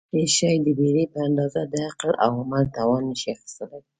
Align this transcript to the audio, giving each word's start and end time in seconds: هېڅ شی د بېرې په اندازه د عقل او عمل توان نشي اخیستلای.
هېڅ 0.13 0.29
شی 0.37 0.53
د 0.65 0.67
بېرې 0.77 1.05
په 1.13 1.19
اندازه 1.27 1.61
د 1.71 1.73
عقل 1.87 2.11
او 2.25 2.31
عمل 2.41 2.63
توان 2.77 3.01
نشي 3.11 3.29
اخیستلای. 3.35 3.81